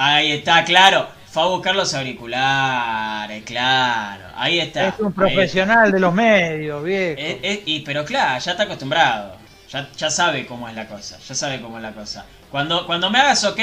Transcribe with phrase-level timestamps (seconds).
[0.00, 1.08] Ahí está, claro.
[1.26, 4.26] Fue a buscar los auriculares, claro.
[4.36, 4.88] Ahí está.
[4.88, 7.20] Es un profesional de los medios, viejo.
[7.42, 9.36] y, pero claro, ya está acostumbrado.
[9.68, 11.18] Ya, ya sabe cómo es la cosa.
[11.18, 12.24] Ya sabe cómo es la cosa.
[12.48, 13.60] Cuando, cuando me hagas ok,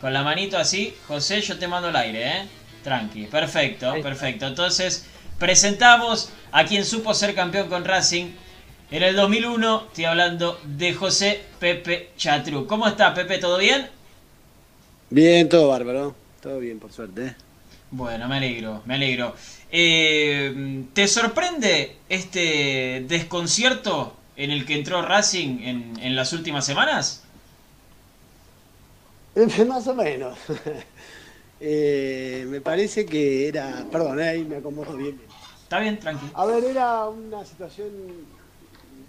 [0.00, 2.48] con la manito así, José, yo te mando el aire, ¿eh?
[2.82, 3.26] Tranqui.
[3.26, 4.48] Perfecto, perfecto.
[4.48, 5.06] Entonces,
[5.38, 8.32] presentamos a quien supo ser campeón con Racing
[8.90, 9.84] en el 2001.
[9.86, 12.66] Estoy hablando de José Pepe Chatru.
[12.66, 13.38] ¿Cómo está, Pepe?
[13.38, 13.99] ¿Todo bien?
[15.10, 16.14] Bien, todo bárbaro.
[16.40, 17.26] Todo bien, por suerte.
[17.26, 17.34] ¿eh?
[17.90, 19.34] Bueno, me alegro, me alegro.
[19.72, 27.24] Eh, ¿Te sorprende este desconcierto en el que entró Racing en, en las últimas semanas?
[29.66, 30.38] Más o menos.
[31.62, 33.84] Eh, me parece que era.
[33.92, 35.20] Perdón, ahí me acomodo bien.
[35.62, 36.32] Está bien, tranquilo.
[36.34, 37.90] A ver, era una situación.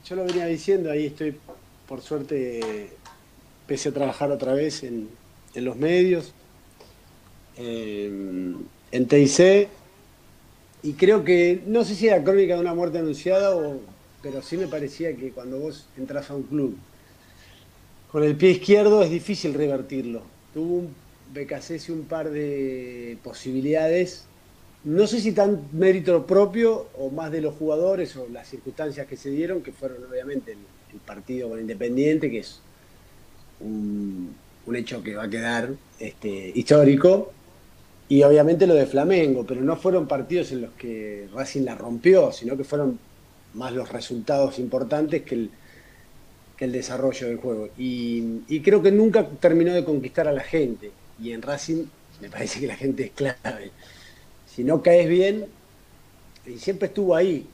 [0.03, 1.33] Yo lo venía diciendo, ahí estoy,
[1.87, 2.91] por suerte,
[3.65, 5.07] pese a trabajar otra vez en,
[5.55, 6.33] los medios,
[7.57, 9.67] en TIC,
[10.83, 13.79] y creo que, no sé si era crónica de una muerte anunciada, o,
[14.21, 16.77] pero sí me parecía que cuando vos entras a un club
[18.11, 20.21] con el pie izquierdo es difícil revertirlo.
[20.53, 20.95] Tuvo un
[21.33, 24.25] BKC un par de posibilidades,
[24.83, 29.15] no sé si tan mérito propio o más de los jugadores o las circunstancias que
[29.15, 30.59] se dieron, que fueron obviamente el,
[31.05, 32.59] partido con Independiente, que es
[33.61, 34.35] un,
[34.75, 37.33] hecho que va a quedar este, histórico,
[38.11, 42.31] y obviamente lo de Flamengo, pero no fueron partidos en los que Racing la rompió,
[42.31, 42.99] sino que fueron
[43.53, 45.51] más los resultados importantes que el,
[46.61, 47.69] el desarrollo del juego.
[47.77, 50.91] Y, creo que nunca terminó de conquistar a la gente.
[51.21, 51.85] Y en Racing
[52.21, 53.71] me parece que la gente es clave.
[54.45, 55.45] Si no caes bien,
[56.45, 57.47] y siempre estuvo ahí,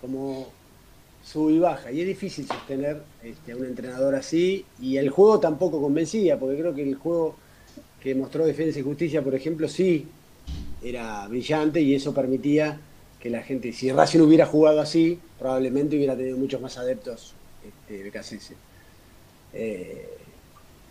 [0.00, 0.48] como
[1.22, 1.92] sub y baja.
[1.92, 4.64] Y es difícil sostener este, un entrenador así.
[4.80, 7.36] Y el juego tampoco convencía, porque creo que el juego
[8.00, 10.06] que mostró Defensa y Justicia, por ejemplo, sí
[10.82, 12.80] era brillante y eso permitía
[13.20, 17.34] que la gente, si Racing hubiera jugado así, probablemente hubiera tenido muchos más adeptos
[17.64, 18.10] este,
[19.54, 20.08] eh,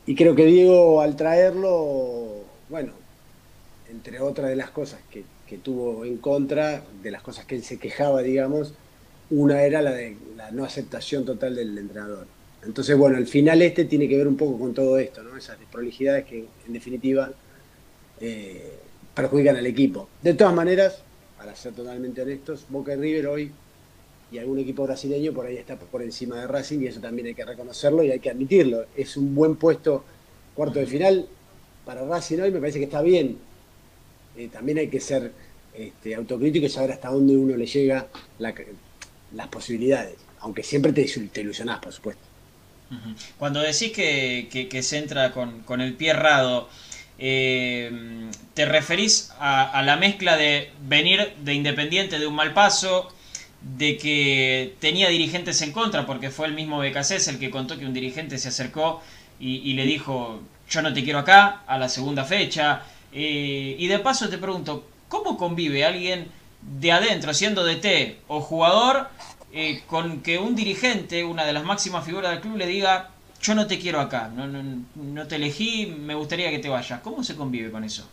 [0.06, 2.94] y creo que Diego al traerlo, bueno,
[3.90, 5.25] entre otras de las cosas que,
[5.58, 8.74] tuvo en contra, de las cosas que él se quejaba, digamos,
[9.31, 12.28] una era la de la no aceptación total del entrenador.
[12.64, 15.36] Entonces, bueno, al final este tiene que ver un poco con todo esto, ¿no?
[15.36, 17.31] Esas desprolijidades que en definitiva
[18.20, 18.78] eh,
[19.16, 20.09] perjudican al equipo.
[20.22, 21.02] De todas maneras,
[21.38, 23.52] para ser totalmente honestos, Boca y River hoy
[24.31, 27.34] y algún equipo brasileño por ahí está por encima de Racing y eso también hay
[27.34, 28.86] que reconocerlo y hay que admitirlo.
[28.96, 30.03] Es un buen puesto
[30.53, 31.28] cuarto de final
[31.86, 33.38] para Racing hoy, me parece que está bien.
[34.38, 35.31] Eh, también hay que ser
[35.74, 38.08] este, autocrítico y saber hasta dónde uno le llega
[39.34, 42.31] las posibilidades, aunque siempre te, te ilusionás, por supuesto.
[43.38, 46.69] Cuando decís que, se entra con, el pie errado,
[47.19, 53.14] eh, ¿te referís a, la mezcla de venir de Independiente de un mal paso?
[53.62, 57.86] de que tenía dirigentes en contra, porque fue el mismo Becasés el que contó que
[57.86, 59.03] un dirigente se acercó
[59.40, 62.84] y, le dijo, yo no te quiero acá, a la segunda fecha.
[63.14, 66.28] Eh, y de paso te pregunto, ¿cómo convive alguien
[66.61, 69.07] de adentro, siendo DT o jugador,
[69.53, 73.09] eh, con que un dirigente, una de las máximas figuras del club, le diga,
[73.41, 77.01] yo no te quiero acá, no, no te elegí, me gustaría que te vayas?
[77.01, 78.07] ¿Cómo se convive con eso?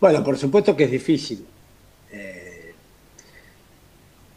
[0.00, 1.46] Bueno, por supuesto que es difícil.
[2.10, 2.74] Eh,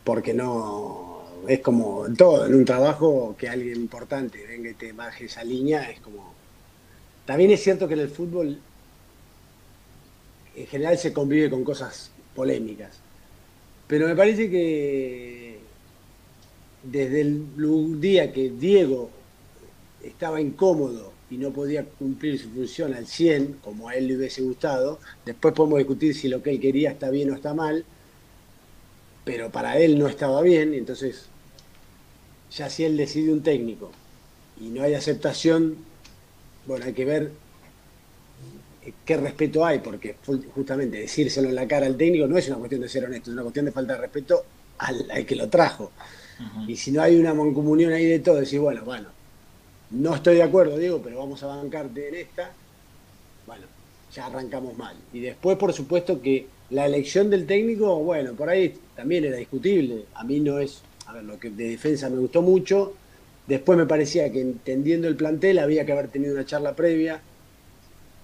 [0.03, 5.25] porque no es como todo, en un trabajo que alguien importante venga y te baje
[5.25, 6.33] esa línea, es como...
[7.25, 8.59] También es cierto que en el fútbol
[10.55, 12.99] en general se convive con cosas polémicas,
[13.87, 15.59] pero me parece que
[16.83, 19.09] desde el día que Diego
[20.03, 24.41] estaba incómodo y no podía cumplir su función al 100, como a él le hubiese
[24.41, 27.85] gustado, después podemos discutir si lo que él quería está bien o está mal,
[29.23, 31.25] pero para él no estaba bien, entonces
[32.51, 33.91] ya si él decide un técnico
[34.59, 35.77] y no hay aceptación,
[36.67, 37.31] bueno, hay que ver
[39.05, 40.15] qué respeto hay, porque
[40.55, 43.33] justamente decírselo en la cara al técnico no es una cuestión de ser honesto, es
[43.33, 44.43] una cuestión de falta de respeto
[44.79, 45.91] al, que lo trajo.
[46.67, 49.09] Y si no hay una mancomunión ahí de todo, decir, bueno, bueno,
[49.91, 52.51] no estoy de acuerdo, Diego, pero vamos a bancarte en esta,
[53.45, 53.65] bueno,
[54.11, 54.95] ya arrancamos mal.
[55.13, 60.05] Y después, por supuesto, que la elección del técnico, bueno, por ahí también era discutible.
[60.15, 62.93] A mí no es, a ver, lo que de defensa me gustó mucho.
[63.45, 67.21] Después me parecía que entendiendo el plantel había que haber tenido una charla previa,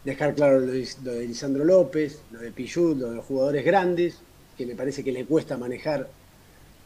[0.08, 4.20] dejar claro lo de, Lisandro López, lo de Pichut, lo de los jugadores grandes,
[4.58, 6.10] que me parece que le cuesta manejar,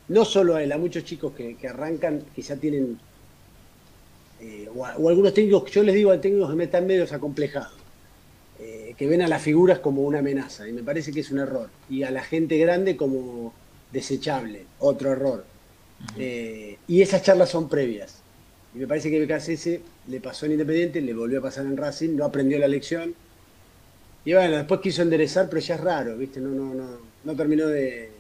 [0.10, 3.00] no solo a él, a muchos chicos que, arrancan, que ya tienen,
[4.42, 7.82] eh, o, algunos técnicos, yo les digo a técnicos que me están medios acomplejados
[9.02, 11.70] que ven a las figuras como una amenaza, y me parece que es un error,
[11.90, 13.52] y a la gente grande como
[13.92, 15.44] desechable, otro error.
[16.18, 18.21] Eh, y esas charlas son previas.
[18.74, 22.16] Y me parece que BKSS le pasó en Independiente, le volvió a pasar en Racing,
[22.16, 23.16] no aprendió la lección.
[24.24, 26.40] Y bueno, después quiso enderezar, pero ya es raro, ¿viste?
[26.40, 28.12] No, no, no, no terminó de.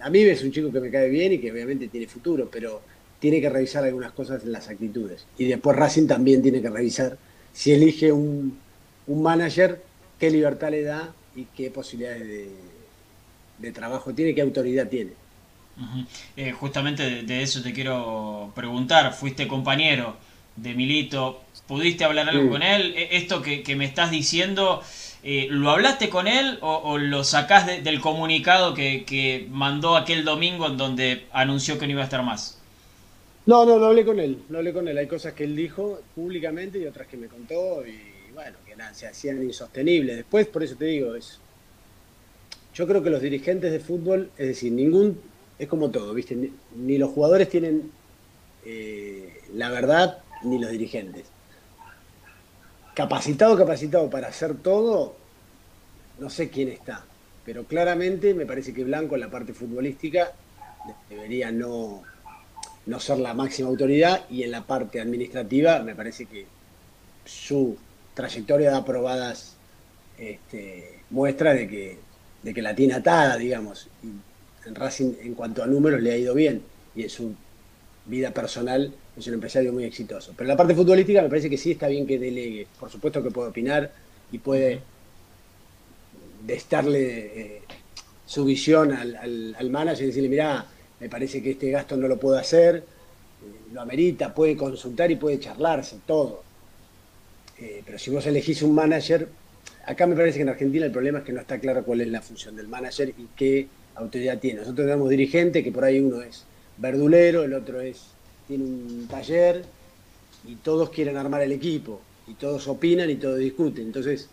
[0.00, 2.82] A mí es un chico que me cae bien y que obviamente tiene futuro, pero
[3.18, 5.26] tiene que revisar algunas cosas en las actitudes.
[5.38, 7.18] Y después Racing también tiene que revisar
[7.52, 8.62] si elige un,
[9.06, 9.82] un manager,
[10.18, 12.50] qué libertad le da y qué posibilidades de,
[13.58, 15.12] de trabajo tiene, qué autoridad tiene.
[16.36, 19.12] Eh, justamente de, eso te quiero preguntar.
[19.12, 20.16] Fuiste compañero
[20.56, 22.94] de Milito, ¿pudiste hablar algo con él?
[22.96, 24.82] E, ¿Esto que, me estás diciendo,
[25.22, 30.76] eh, ¿lo hablaste con él o, lo sacás del comunicado que, mandó aquel domingo en
[30.76, 32.58] donde anunció que no iba a estar más?
[33.44, 34.98] No, no, lo hablé con él, lo hablé con él.
[34.98, 39.06] Hay cosas que él dijo públicamente y otras que me contó y bueno, que se
[39.06, 40.16] hacían insostenibles.
[40.16, 41.38] Después, por eso te digo, es,
[42.74, 45.20] yo creo que los dirigentes de fútbol, es decir, ningún
[45.58, 46.50] es como todo, ¿viste?
[46.74, 47.90] Ni, los jugadores tienen
[48.64, 51.24] eh, la verdad, ni los dirigentes.
[52.94, 55.16] Capacitado, capacitado para hacer todo,
[56.18, 57.04] no sé quién está,
[57.44, 60.32] pero claramente me parece que Blanco en la parte futbolística
[61.10, 62.02] debería no,
[62.86, 66.46] no ser la máxima autoridad y en la parte administrativa me parece que
[67.24, 67.76] su
[68.14, 69.56] trayectoria da probadas
[70.16, 71.98] este, muestras de que,
[72.42, 73.88] de que la tiene atada, digamos
[74.66, 76.62] en Racing en cuanto a números le ha ido bien
[76.94, 77.34] y en su
[78.06, 80.32] vida personal es un empresario muy exitoso.
[80.36, 82.66] Pero la parte futbolística me parece que sí está bien que delegue.
[82.78, 83.90] Por supuesto que puede opinar
[84.30, 84.80] y puede
[86.44, 87.62] destarle eh,
[88.24, 90.66] su visión al, manager y decirle, mira,
[91.00, 92.82] me parece que este gasto no lo puedo hacer, eh,
[93.72, 96.42] lo amerita, puede consultar y puede charlarse, todo.
[97.58, 99.28] Eh, pero si vos elegís un manager,
[99.86, 102.08] acá me parece que en Argentina el problema es que no está claro cuál es
[102.08, 104.60] la función del manager y qué autoridad tiene.
[104.60, 106.44] Nosotros tenemos dirigentes que por ahí uno es
[106.78, 108.06] verdulero, el otro es
[108.46, 109.64] tiene un taller
[110.46, 113.86] y todos quieren armar el equipo y todos opinan y todos discuten.
[113.86, 114.28] Entonces,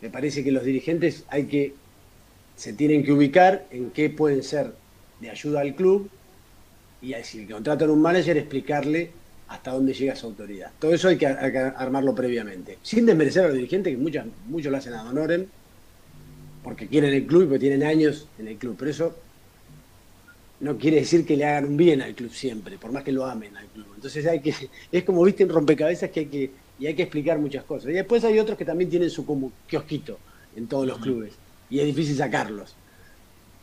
[0.00, 1.74] me parece que los dirigentes hay que
[2.56, 4.72] se tienen que ubicar en qué pueden ser
[5.20, 6.10] de ayuda al club
[7.00, 9.10] y si contratan un manager explicarle
[9.48, 10.70] hasta dónde llega su autoridad.
[10.78, 12.78] Todo eso hay que, armarlo previamente.
[12.82, 15.48] Sin desmerecer a los dirigentes, que muchos, muchos lo hacen a honoren,
[16.62, 18.76] porque quieren el club y porque tienen años en el club.
[18.78, 19.14] Pero eso
[20.60, 23.26] no quiere decir que le hagan un bien al club siempre, por más que lo
[23.26, 23.86] amen al club.
[23.94, 24.54] Entonces hay que,
[24.92, 27.90] es como viste en rompecabezas que hay que, y hay que explicar muchas cosas.
[27.90, 30.18] Y después hay otros que también tienen su como kiosquito
[30.56, 31.32] en todos los clubes.
[31.68, 32.74] Y es difícil sacarlos.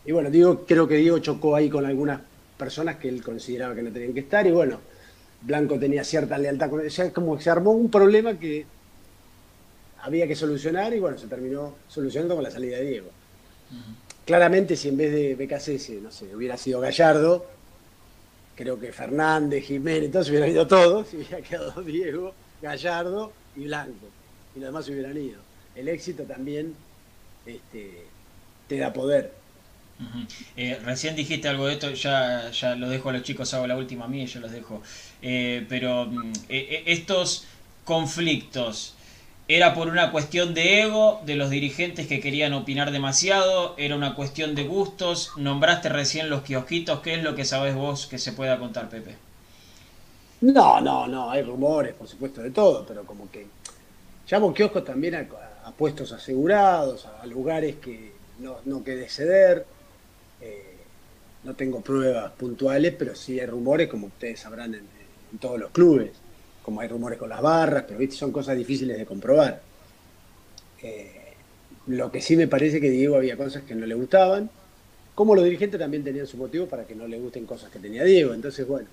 [0.06, 2.22] Y bueno, digo, creo que Diego chocó ahí con algunas
[2.58, 4.46] personas que él consideraba que no tenían que estar.
[4.48, 4.80] Y bueno,
[5.42, 6.88] Blanco tenía cierta lealtad con él.
[6.88, 8.66] O sea, como que se armó un problema que
[10.02, 13.10] había que solucionar y bueno, se terminó solucionando con la salida de Diego.
[14.26, 17.46] Claramente, si en vez de BKC, no sé, hubiera sido Gallardo,
[18.56, 24.08] creo que Fernández, Jiménez, entonces hubieran ido todos y hubiera quedado Diego, Gallardo y Blanco.
[24.56, 25.40] Y los demás hubieran ido.
[25.76, 26.76] El éxito también
[27.46, 28.06] este,
[28.68, 29.34] te da poder.
[30.56, 33.76] Eh, recién dijiste algo de esto, ya, ya lo dejo a los chicos, hago la
[33.76, 34.82] última a mí y yo los dejo.
[35.22, 37.46] Eh, pero mm, eh, estos
[37.84, 38.96] conflictos
[39.52, 43.74] ¿Era por una cuestión de ego de los dirigentes que querían opinar demasiado?
[43.80, 45.32] ¿Era una cuestión de gustos?
[45.38, 47.00] Nombraste recién los kiosquitos.
[47.00, 49.16] ¿Qué es lo que sabes vos que se pueda contar, Pepe?
[50.42, 51.32] No, no, no.
[51.32, 53.48] Hay rumores, por supuesto, de todo, pero como que
[54.30, 59.66] llamo kioscos también a, puestos asegurados, a, lugares que no, no quede ceder.
[60.42, 60.76] Eh,
[61.44, 66.12] no tengo pruebas puntuales, pero sí hay rumores, como ustedes sabrán, en todos los clubes
[66.64, 68.16] como hay rumores con las barras, pero ¿viste?
[68.16, 69.62] son cosas difíciles de comprobar.
[70.82, 71.34] Eh,
[71.88, 74.50] lo que sí me parece que Diego había cosas que no le gustaban,
[75.16, 78.04] como los dirigentes también tenían su motivo para que no le gusten cosas que tenía
[78.04, 78.34] Diego.
[78.34, 78.88] Entonces, bueno,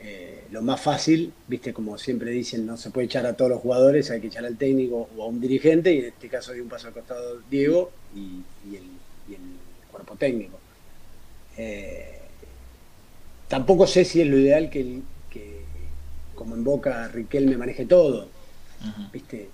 [0.00, 3.60] eh, lo más fácil, viste, como siempre dicen, no se puede echar a todos los
[3.60, 6.60] jugadores, hay que echar al técnico o a un dirigente, y en este caso hay
[6.60, 8.42] un paso al costado Diego y,
[8.74, 8.82] el,
[9.90, 10.58] cuerpo técnico.
[11.56, 12.20] Eh,
[13.48, 15.02] tampoco sé si es lo ideal que el,
[16.38, 18.28] como en Boca Riquelme maneje todo.
[19.12, 19.48] ¿Viste?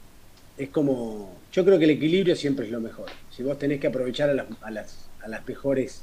[0.58, 1.38] Es como.
[1.50, 3.06] Yo creo que el equilibrio siempre es lo mejor.
[3.30, 6.02] Si vos tenés que aprovechar a las, a las, a las mejores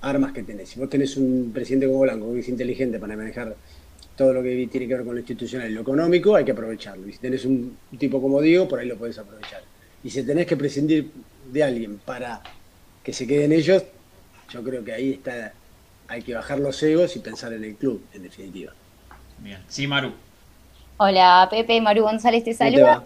[0.00, 0.68] armas que tenés.
[0.68, 3.56] Si vos tenés un presidente como Blanco que es inteligente para manejar
[4.16, 7.08] todo lo que tiene que ver con lo institucional y lo económico, hay que aprovecharlo.
[7.08, 9.62] Y si tenés un tipo como Diego, por ahí lo podés aprovechar.
[10.04, 11.10] Y si tenés que prescindir
[11.52, 12.42] de alguien para
[13.02, 13.82] que se queden ellos,
[14.52, 15.52] yo creo que ahí está,
[16.06, 18.72] hay que bajar los egos y pensar en el club, en definitiva.
[19.42, 19.58] Bien.
[19.68, 20.12] Sí, Maru.
[20.98, 23.04] Hola, Pepe, Maru González te saluda.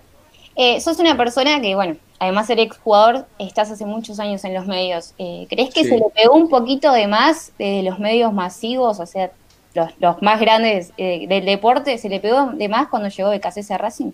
[0.54, 4.54] Eh, sos una persona que, bueno, además de ser exjugador, estás hace muchos años en
[4.54, 5.12] los medios.
[5.18, 5.90] Eh, ¿Crees que Sí.
[5.90, 9.30] se le pegó un poquito de más de los medios masivos, o sea,
[9.74, 13.74] los, los más grandes eh, del deporte, se le pegó de más cuando llegó Becasese
[13.74, 14.12] a Racing?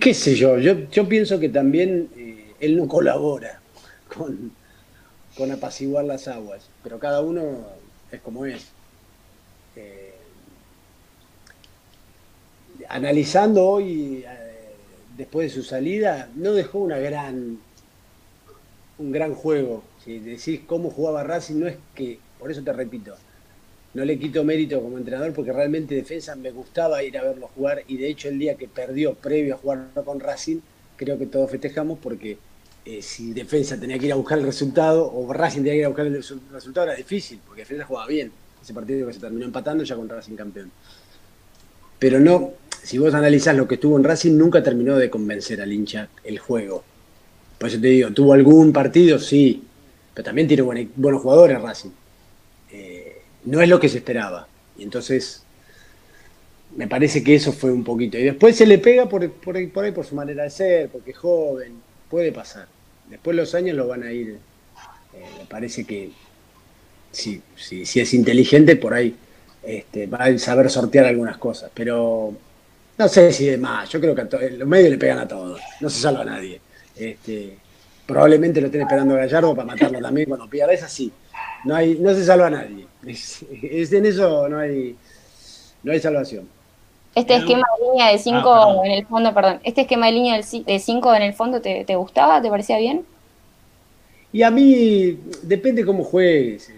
[0.00, 0.58] ¿Qué sé yo?
[0.58, 3.60] Yo, yo pienso que también eh, él no colabora
[4.16, 4.52] con,
[5.36, 7.42] con apaciguar las aguas, pero cada uno
[8.12, 8.68] es como es.
[9.76, 10.14] Eh,
[12.88, 14.74] analizando hoy, eh,
[15.16, 17.58] después de su salida, no dejó una gran,
[18.98, 19.82] un gran juego.
[20.04, 23.16] Si decís cómo jugaba Racing, no es que, por eso te repito,
[23.94, 27.84] no le quito mérito como entrenador porque realmente defensa me gustaba ir a verlo jugar
[27.88, 30.60] y de hecho el día que perdió previo a jugar con Racing,
[30.96, 32.44] creo que todos festejamos porque
[32.84, 35.86] eh, si defensa tenía que ir a buscar el resultado o Racing tenía que ir
[35.86, 38.43] a buscar el resu- resultado era difícil porque defensa jugaba bien.
[38.64, 40.70] Ese partido que se terminó empatando ya contra Racing campeón.
[41.98, 42.52] Pero no,
[42.82, 46.38] si vos analizás lo que estuvo en Racing, nunca terminó de convencer al hincha el
[46.38, 46.82] juego.
[47.58, 49.18] Por eso te digo, ¿tuvo algún partido?
[49.18, 49.62] Sí,
[50.14, 51.90] pero también tiene buen- buenos jugadores Racing.
[52.72, 54.48] Eh, no es lo que se esperaba.
[54.78, 55.42] Y entonces,
[56.76, 58.16] me parece que eso fue un poquito.
[58.18, 60.88] Y después se le pega por, por, ahí, por ahí por su manera de ser,
[60.88, 61.74] porque es joven,
[62.10, 62.66] puede pasar.
[63.10, 64.38] Después los años lo van a ir.
[65.14, 66.10] eh, me parece que
[67.14, 69.14] si, si, si es inteligente, por ahí
[69.62, 71.70] este, va a saber sortear algunas cosas.
[71.74, 72.34] Pero
[72.98, 73.88] no sé si de más.
[73.90, 75.60] Yo creo que a to- los medios le pegan a todos.
[75.80, 76.60] No se salva a nadie.
[76.96, 77.56] Este,
[78.06, 80.72] probablemente lo estén esperando a Gallardo para matarlo también cuando pierda.
[80.72, 81.12] Es así.
[81.64, 82.86] No, hay, no se salva a nadie.
[83.06, 84.96] Es, es- en eso no hay,
[85.82, 86.48] no hay salvación.
[87.14, 90.36] Este esquema de línea de 5 Ah, en el fondo, perdón, este esquema de línea
[90.36, 92.42] de 5 en el fondo, ¿te, te gustaba?
[92.42, 93.06] ¿Te parecía bien?
[94.32, 96.70] Y a mí depende cómo juegues.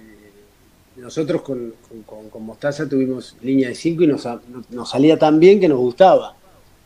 [0.96, 1.74] Nosotros con,
[2.06, 4.26] con, con- Mostaza tuvimos línea de 5 y nos,
[4.70, 6.34] nos salía tan bien que nos gustaba.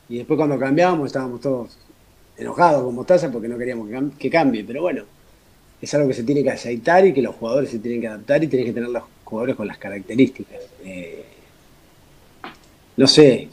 [0.09, 1.79] Y después cuando cambiábamos estábamos todos
[2.37, 3.89] enojados con Mostaza porque no queríamos
[4.19, 4.65] que cambie.
[4.65, 5.05] Pero bueno,
[5.81, 8.43] es algo que se tiene que aceitar y que los jugadores se tienen que adaptar
[8.43, 10.59] y tenés que tener los jugadores con las características.
[10.85, 11.25] Eh,
[12.97, 13.49] no sé,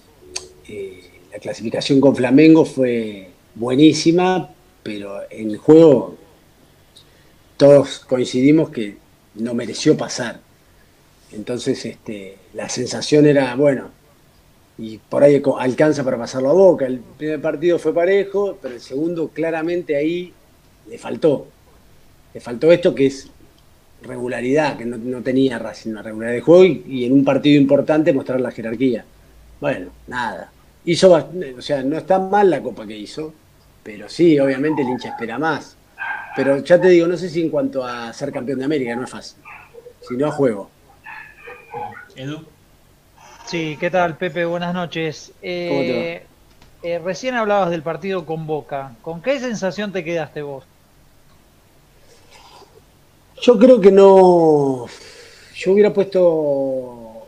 [0.67, 4.49] eh, la clasificación con Flamengo fue buenísima,
[4.81, 6.15] pero en el juego
[7.57, 8.97] todos coincidimos que
[9.35, 10.46] no mereció pasar.
[11.31, 13.91] Entonces, este, la sensación era, bueno,
[14.77, 16.86] y por ahí alcanza para pasarlo a boca.
[16.86, 20.34] El primer partido fue parejo, pero el segundo claramente ahí
[20.89, 21.48] le faltó.
[22.34, 23.29] Le faltó esto que es
[24.03, 28.13] regularidad, que no, tenía Racing, una regularidad de juego y, y en un partido importante
[28.13, 29.03] mostrar la jerarquía.
[29.60, 30.51] Bueno, nada.
[30.86, 33.34] Hizo, o sea, no está mal la copa que hizo,
[33.84, 35.75] pero sí, obviamente el hincha espera más.
[36.36, 39.05] Pero ya te digo, no sé si en cuanto a ser campeón de América, no
[39.05, 39.41] es fácil,
[40.07, 40.69] sino a juego.
[42.15, 42.41] Edu.
[43.46, 44.46] Sí, ¿qué tal, Pepe?
[44.46, 45.31] Buenas noches.
[45.41, 46.24] Eh,
[46.84, 48.96] eh, recién hablabas del partido con Boca.
[49.01, 50.65] ¿Con qué sensación te quedaste vos?
[53.41, 54.88] Yo creo que no.
[55.55, 57.25] Yo hubiera puesto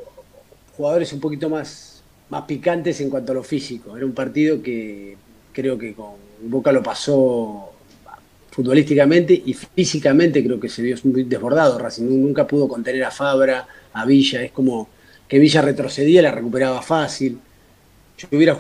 [0.75, 3.95] jugadores un poquito más, más picantes en cuanto a lo físico.
[3.95, 5.17] Era un partido que
[5.53, 7.71] creo que con Boca lo pasó
[8.51, 11.77] futbolísticamente y físicamente creo que se vio muy desbordado.
[11.77, 14.43] Racing nunca pudo contener a Fabra, a Villa.
[14.43, 14.89] Es como
[15.27, 17.39] que Villa retrocedía, la recuperaba fácil.
[18.17, 18.57] Yo hubiera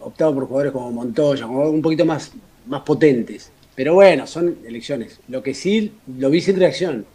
[0.00, 2.32] optado por jugadores como Montoya, un poquito más,
[2.66, 3.50] más potentes.
[3.74, 5.20] Pero bueno, son elecciones.
[5.28, 7.06] Lo que sí lo vi sin reacción.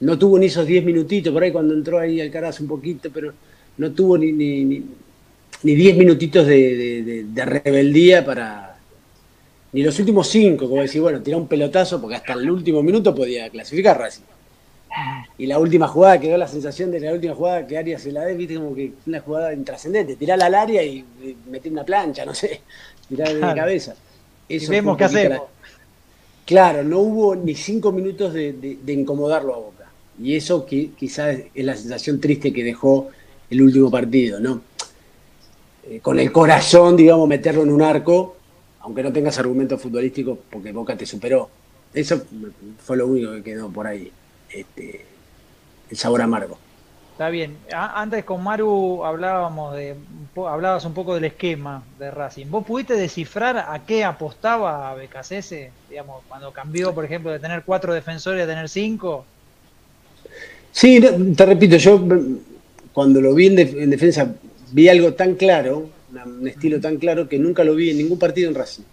[0.00, 3.32] No tuvo ni esos 10 minutitos, por ahí cuando entró ahí Alcaraz un poquito, pero
[3.78, 4.84] no tuvo ni, ni, ni,
[5.64, 8.78] ni 10 minutitos de, de- de- rebeldía para.
[9.72, 13.14] Ni los últimos 5, como decir, bueno, tirá un pelotazo, porque hasta el último minuto
[13.14, 14.22] podía clasificar Racing.
[15.38, 18.24] Y la última jugada, quedó la sensación de la última jugada que Arias se la
[18.24, 20.16] dé, viste, como que una jugada intrascendente.
[20.16, 22.60] Tirala al área y, y metí una plancha, no sé,
[23.08, 23.56] tirá de Claro.
[23.56, 23.94] cabeza.
[24.48, 25.42] Y Eso vemos fue qué hacemos.
[26.46, 29.84] Claro, no hubo ni cinco minutos de, de- de incomodarlo a Boca.
[30.20, 33.08] Y eso qui- quizás es la sensación triste que dejó
[33.50, 34.62] el último partido, ¿no?
[35.84, 38.36] Eh, con el corazón, digamos, meterlo en un arco,
[38.80, 41.48] aunque no tengas argumentos futbolísticos, porque Boca te superó.
[41.94, 42.22] Eso
[42.84, 44.10] fue lo único que quedó por ahí,
[44.50, 45.04] este,
[45.90, 46.58] el sabor amargo.
[47.12, 47.56] Está bien.
[47.72, 49.96] Antes con Maru hablábamos de,
[50.48, 52.46] hablabas un poco del esquema de Racing.
[52.48, 55.72] ¿Vos pudiste descifrar a qué apostaba Becasese?
[55.90, 59.24] Digamos, cuando cambió, por ejemplo, de tener cuatro defensores a tener cinco.
[60.70, 61.00] Sí,
[61.36, 62.38] te repito, yo mm,
[62.92, 64.34] cuando lo vi en, def- en defensa
[64.70, 65.90] vi algo tan claro,
[66.24, 68.84] un estilo tan claro que nunca lo vi en ningún partido en Racing.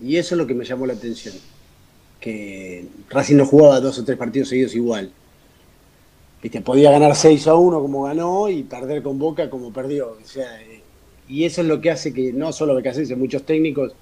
[0.00, 1.34] Y eso es lo que me llamó la atención.
[2.28, 5.10] Que Racing no jugaba dos o tres partidos seguidos igual.
[6.42, 10.18] Viste, podía ganar 6 a 1 como ganó y perder con Boca como perdió.
[10.22, 10.82] O sea, eh,
[11.26, 13.94] y eso es lo que hace que no solo Becasese, muchos técnicos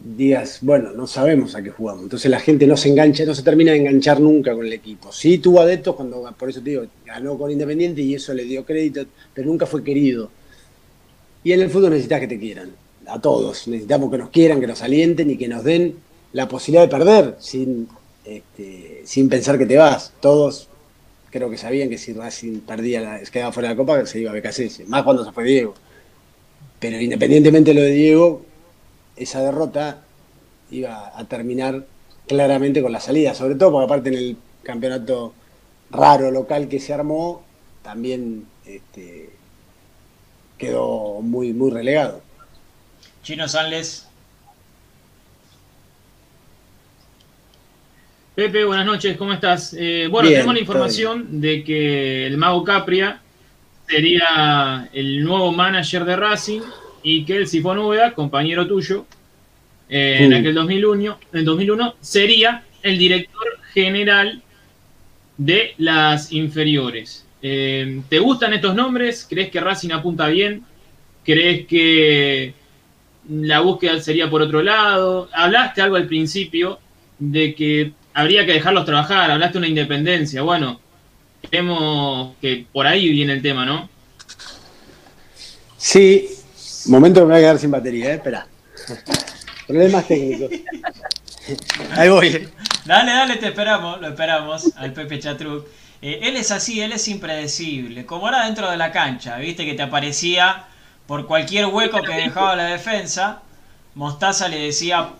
[0.00, 2.04] digas, bueno, no sabemos a qué jugamos.
[2.04, 5.10] Entonces la gente no se engancha, no se termina de enganchar nunca con el equipo.
[5.10, 8.64] Sí tuvo adeptos cuando, por eso te digo, ganó con Independiente y eso le dio
[8.66, 10.30] crédito, pero nunca fue querido.
[11.42, 12.70] Y en el fútbol necesitas que te quieran,
[13.06, 13.66] a todos.
[13.66, 15.96] Necesitamos que nos quieran, que nos alienten y que nos den
[16.32, 17.88] la posibilidad de perder sin,
[18.24, 20.12] este, sin pensar que te vas.
[20.20, 20.68] Todos
[21.30, 24.30] creo que sabían que si Racing perdía, la, quedaba fuera de la Copa, se iba
[24.30, 25.74] a BKC, más cuando se fue Diego.
[26.78, 28.42] Pero independientemente de lo de Diego,
[29.16, 30.02] esa derrota
[30.70, 31.86] iba a terminar
[32.26, 35.32] claramente con la salida, sobre todo porque aparte en el campeonato
[35.90, 37.42] raro local que se armó,
[37.82, 39.30] también este,
[40.58, 42.20] quedó muy, muy relegado.
[43.22, 44.07] Chino Sanles.
[48.38, 49.74] Pepe, buenas noches, ¿cómo estás?
[49.76, 53.20] Eh, bueno, tenemos la información de que el mago Capria
[53.88, 56.60] sería el nuevo manager de Racing
[57.02, 59.06] y que el Sifón Úbeda, compañero tuyo,
[59.88, 64.40] eh, en aquel 2001, en 2001, sería el director general
[65.36, 67.26] de las inferiores.
[67.42, 69.26] Eh, ¿Te gustan estos nombres?
[69.28, 70.62] ¿Crees que Racing apunta bien?
[71.24, 72.54] ¿Crees que
[73.28, 75.28] la búsqueda sería por otro lado?
[75.32, 76.78] Hablaste algo al principio
[77.18, 80.42] de que habría que dejarlos trabajar, hablaste de una independencia.
[80.42, 80.80] Bueno,
[81.48, 83.88] creemos que por ahí viene el tema, ¿no?
[85.76, 86.28] Sí,
[86.86, 88.14] momento que me voy a quedar sin batería, ¿eh?
[88.14, 88.48] espera.
[89.68, 90.50] Problemas técnicos.
[91.92, 92.48] Ahí voy.
[92.84, 95.66] Dale, dale, te esperamos, lo esperamos al Pepe Chatruc.
[96.02, 98.04] Eh, él es así, él es impredecible.
[98.04, 100.64] Como era dentro de la cancha, viste que te aparecía
[101.06, 103.42] por cualquier hueco que dejaba la defensa.
[103.94, 105.10] Mostaza le decía,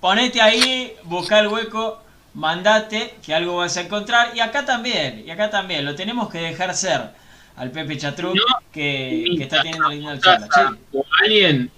[0.00, 2.03] ponete ahí, busca el hueco,
[2.34, 4.36] mandate, que algo vas a encontrar.
[4.36, 7.10] Y acá también, y acá también, lo tenemos que dejar ser
[7.56, 8.36] al Pepe Chatruc,
[8.72, 10.76] que, está teniendo linda charla.
[10.92, 11.70] O alguien,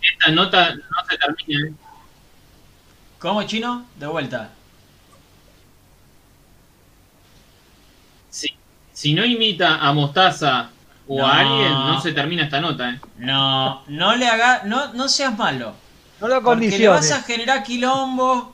[0.00, 1.68] esta nota no se termina.
[1.68, 1.74] ¿eh?
[3.18, 3.86] ¿Cómo, chino?
[3.96, 4.50] De vuelta.
[8.30, 8.48] Si,
[8.92, 10.70] si no imita a Mostaza
[11.06, 12.90] o a alguien, no se termina esta nota.
[12.90, 13.00] ¿eh?
[13.18, 15.74] No, no le haga, no, no seas malo.
[16.20, 18.51] No lo Porque le vas a generar quilombo,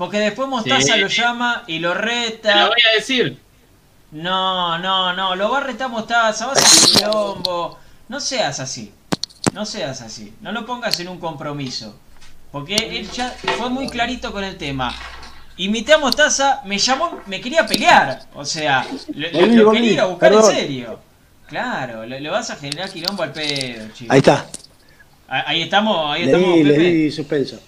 [0.00, 2.54] porque después Mostaza lo llama y lo reta.
[2.54, 3.38] Te lo voy a decir.
[4.12, 7.78] No, no, no, lo va a retar Mostaza, vas a hacer quilombo.
[8.08, 8.94] No seas así.
[9.52, 10.32] No seas así.
[10.40, 12.00] No lo pongas en un compromiso.
[12.50, 14.96] Porque él ya fue muy clarito con el tema.
[15.58, 18.22] Imité a Mostaza, me llamó, me quería pelear.
[18.32, 20.98] O sea, lo, quería ir a buscar en serio.
[21.46, 24.10] Claro, le, vas a generar quilombo al pedo, chico.
[24.10, 24.46] Ahí está.
[25.28, 26.54] Ahí estamos, ahí le estamos.
[26.54, 27.60] Di, le di suspenso.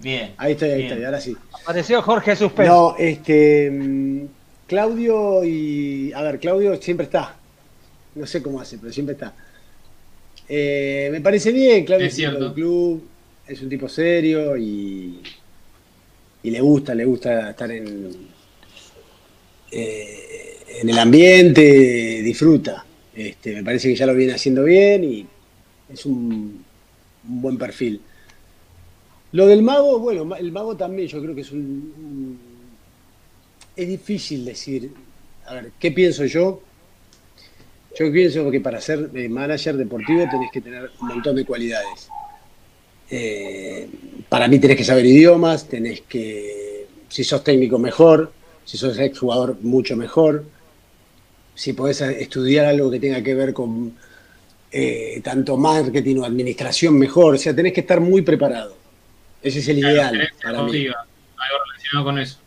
[0.00, 0.34] Bien.
[0.38, 1.36] Ahí estoy, ahí estoy, ahora sí.
[1.62, 2.72] Apareció Jorge Suspenso.
[2.72, 4.28] No, este.
[4.66, 6.12] Claudio y.
[6.12, 7.36] A ver, Claudio siempre está.
[8.14, 9.34] No sé cómo hace, pero siempre está.
[10.48, 13.04] Eh, me parece bien, Claudio es, del club,
[13.46, 15.20] es un tipo serio y,
[16.42, 18.10] y le gusta, le gusta estar en,
[19.70, 21.62] eh, en el ambiente,
[22.22, 22.84] disfruta.
[23.14, 25.26] Este, me parece que ya lo viene haciendo bien y
[25.92, 26.64] es un,
[27.28, 28.00] un buen perfil.
[29.32, 32.38] Lo del mago, bueno, el mago también yo creo que es un
[33.76, 34.92] es difícil decir,
[35.46, 36.60] a ver, ¿qué pienso yo?
[37.98, 42.08] Yo pienso que para ser eh, manager deportivo tenés que tener un montón de cualidades.
[43.10, 43.88] Eh,
[44.28, 48.32] para mí tenés que saber idiomas, tenés que, si sos técnico mejor,
[48.64, 50.44] si sos exjugador mucho mejor,
[51.54, 53.94] si podés estudiar algo que tenga que ver con
[54.70, 58.79] eh, tanto marketing o administración mejor, o sea, tenés que estar muy preparado.
[59.42, 60.86] Ese es el ideal para mí.
[60.86, 62.38] Algo relacionado con eso.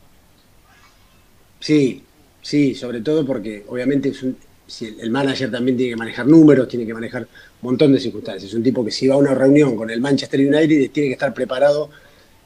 [1.59, 2.03] Sí,
[2.41, 4.37] sí, sobre todo porque obviamente es un,
[4.81, 7.29] el manager también tiene que manejar números, tiene que manejar un
[7.61, 8.49] montón de circunstancias.
[8.49, 11.13] Es un tipo que si va a una reunión con el Manchester United tiene que
[11.13, 11.89] estar preparado,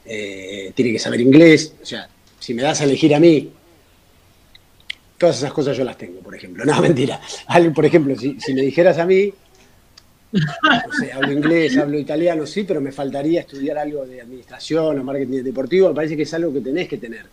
[0.06, 1.74] eh, tiene que saber inglés.
[1.82, 3.52] O sea, si me das a elegir a mí,
[5.18, 6.64] todas esas cosas yo las tengo, por ejemplo.
[6.66, 7.20] No, mentira.
[7.74, 9.34] Por ejemplo, si, me dijeras a mí,
[10.32, 15.04] no sé, hablo inglés, hablo italiano, sí, pero me faltaría estudiar algo de administración o
[15.04, 15.90] marketing deportivo.
[15.90, 17.26] Me parece que es algo que tenés que tener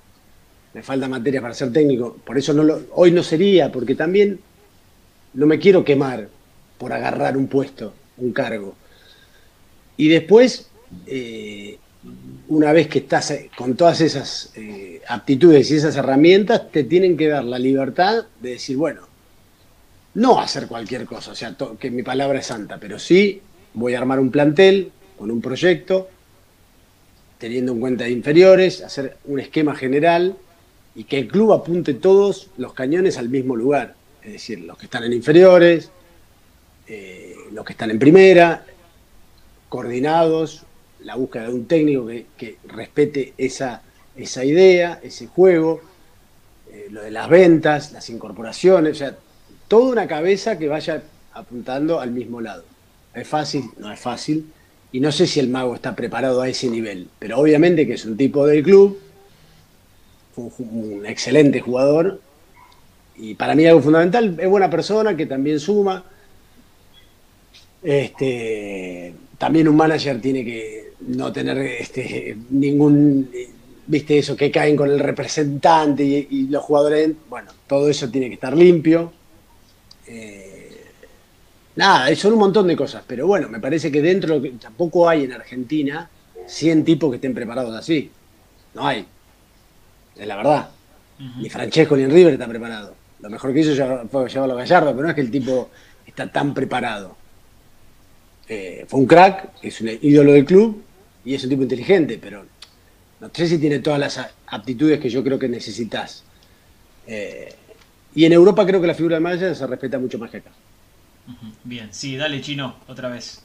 [0.74, 4.40] me falta materia para ser técnico, por eso no lo, hoy no sería, porque también
[5.32, 6.28] no me quiero quemar
[6.78, 8.74] por agarrar un puesto, un cargo.
[9.96, 10.68] Y después,
[11.06, 11.78] eh,
[12.48, 17.16] una vez que estás eh, con todas esas eh, aptitudes y esas herramientas, te tienen
[17.16, 19.02] que dar la libertad de decir, bueno,
[20.14, 23.42] no hacer cualquier cosa, o sea, que mi palabra es santa, pero sí
[23.74, 26.08] voy a armar un plantel con un proyecto,
[27.38, 30.36] teniendo en cuenta de inferiores, hacer un esquema general
[30.94, 33.94] y que el club apunte todos los cañones al mismo lugar.
[34.22, 35.90] Es decir, los que están en inferiores,
[36.86, 38.64] eh, los que están en primera,
[39.68, 40.64] coordinados,
[41.00, 43.82] la búsqueda de un técnico que, respete esa,
[44.16, 45.80] esa, idea, ese juego,
[46.70, 49.16] eh, lo de las ventas, las incorporaciones, o sea,
[49.74, 52.62] toda una cabeza que vaya apuntando al mismo lado.
[53.12, 53.64] ¿Es fácil?
[53.76, 54.46] No es fácil.
[54.92, 58.04] Y no sé si el mago está preparado a ese nivel, pero obviamente que es
[58.04, 58.96] un tipo del club,
[60.36, 62.20] un, excelente jugador,
[63.16, 66.04] y para mí algo fundamental, es buena persona que también suma.
[67.82, 73.28] Este, también un manager tiene que no tener este, ningún,
[73.88, 78.34] viste, eso que caen con el representante y, los jugadores, bueno, todo eso tiene que
[78.34, 79.23] estar limpio.
[80.06, 80.84] Eh,
[81.76, 85.32] nada, son un montón de cosas, pero bueno, me parece que dentro, tampoco hay en
[85.32, 86.08] Argentina
[86.46, 88.10] 100 tipos que estén preparados así.
[88.74, 89.06] No hay.
[90.16, 90.70] Es la verdad.
[91.40, 92.94] Ni Francesco ni en River está preparado.
[93.20, 93.72] Lo mejor que hizo
[94.10, 95.70] fue llevarlo a Gallardo, pero no es que el tipo
[96.06, 97.16] está tan preparado.
[98.48, 100.82] Eh, fue un crack, es un ídolo del club
[101.24, 102.44] y es un tipo inteligente, pero
[103.20, 106.24] no sé si tiene todas las aptitudes que yo creo que necesitas.
[107.06, 107.54] Eh,
[108.14, 110.50] y en Europa creo que la figura de manager se respeta mucho más que acá.
[111.64, 113.42] Bien, sí, dale chino, otra vez.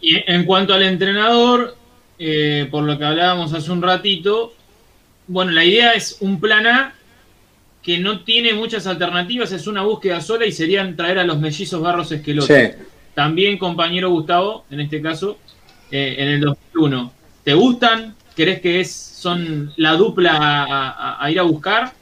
[0.00, 1.76] Y en cuanto al entrenador,
[2.18, 4.54] eh, por lo que hablábamos hace un ratito,
[5.26, 6.94] bueno, la idea es un plan A
[7.82, 11.80] que no tiene muchas alternativas, es una búsqueda sola y serían traer a los mellizos
[11.80, 12.52] Barros Esqueloto.
[13.14, 15.38] También compañero Gustavo, en este caso,
[15.90, 17.12] eh, en el 2001.
[17.44, 18.14] ¿Te gustan?
[18.36, 21.94] ¿Crees que es, son la dupla a, ir a buscar?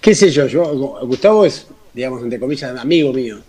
[0.00, 0.48] ¿Qué sé yo?
[0.48, 0.64] yo?
[1.06, 3.40] Gustavo es, digamos, entre comillas, amigo mío.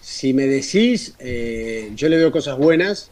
[0.00, 3.10] Si me decís, eh, yo le veo cosas buenas.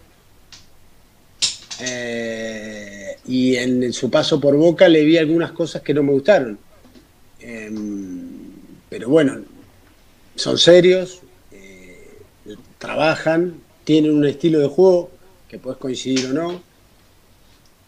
[1.81, 6.59] Eh, y en, su paso por Boca le vi algunas cosas que no me gustaron.
[7.41, 8.31] Em,
[8.89, 9.43] pero bueno,
[10.35, 11.21] son serios,
[11.53, 12.17] eh,
[12.79, 15.11] trabajan, tienen un estilo de juego
[15.55, 16.63] que puedes coincidir o no.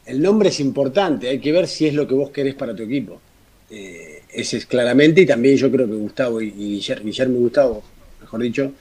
[0.06, 2.84] El nombre es importante, hay que ver si es lo que vos querés para tu
[2.84, 3.20] equipo.
[3.68, 7.82] Eh, ese es claramente, y también yo creo que Gustavo y, Guillermo, y Gustavo,
[8.20, 8.72] mejor dicho,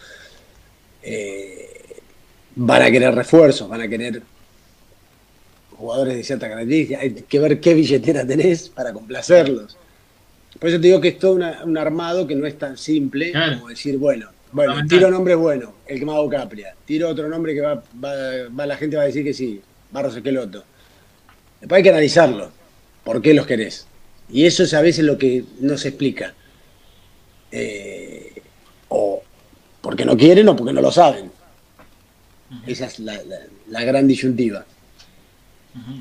[1.01, 1.97] eh,
[2.55, 4.21] van a querer refuerzos, van a querer
[5.71, 9.77] jugadores de cierta característica, hay que ver qué billetera tenés para complacerlos.
[10.59, 13.67] Por eso te digo que es todo un armado que no es tan simple como
[13.67, 17.61] decir, bueno, bueno, tiro nombre bueno, el que me hago Capria, tiro otro nombre que
[17.61, 20.63] va, va, la gente va a decir que sí, Barros Esqueloto.
[21.59, 22.51] Después hay que analizarlo,
[23.03, 23.87] por qué los querés.
[24.29, 26.33] Y eso es a veces lo que no se explica.
[27.51, 28.41] Eh,
[28.89, 29.21] o
[29.81, 31.31] porque no quieren o porque no lo saben.
[32.65, 34.65] Esa es la gran disyuntiva.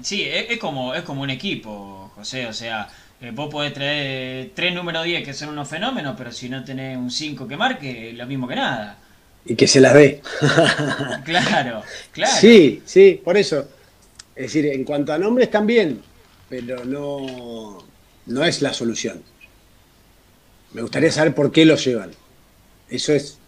[0.03, 2.47] Sí, es, como, es como un equipo, José.
[2.47, 2.89] O sea,
[3.25, 6.97] eh, vos podés traer tres número 10 que son unos fenómenos, pero si no tenés
[6.97, 8.99] un 5 que marque, lo mismo que nada.
[9.47, 10.21] Y que se las ve.
[11.25, 11.83] claro,
[12.13, 12.37] claro.
[12.39, 13.67] Sí, sí, por eso.
[14.37, 16.03] Es decir, en cuanto a nombres también,
[16.49, 17.79] pero no,
[18.27, 19.23] no es la solución.
[20.73, 22.11] Me gustaría saber por qué lo llevan.
[22.91, 23.39] Eso es